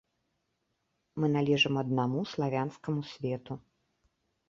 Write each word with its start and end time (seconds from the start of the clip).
Мы 1.19 1.27
належым 1.37 1.75
аднаму 1.83 2.19
славянскаму 2.35 3.01
свету. 3.15 3.53